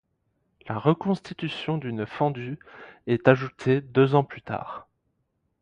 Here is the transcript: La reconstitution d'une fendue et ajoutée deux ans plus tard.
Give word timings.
La 0.67 0.79
reconstitution 0.79 1.77
d'une 1.77 2.07
fendue 2.07 2.57
et 3.05 3.21
ajoutée 3.25 3.81
deux 3.81 4.15
ans 4.15 4.23
plus 4.23 4.41
tard. 4.41 4.87